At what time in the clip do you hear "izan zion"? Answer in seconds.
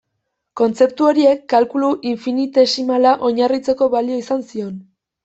4.23-4.73